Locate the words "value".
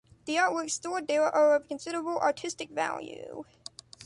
2.71-3.43